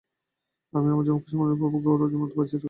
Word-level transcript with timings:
আমি 0.73 0.87
আমার 0.89 1.05
যৌবনকে 1.05 1.29
সম্পূর্ণরূপে 1.29 1.65
উপভোগ 1.69 1.81
করার 1.85 2.19
মতো 2.21 2.33
বাঁচতে 2.33 2.51
চাইছিলাম। 2.51 2.59